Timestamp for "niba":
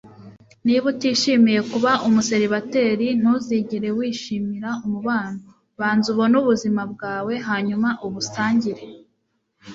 0.65-0.85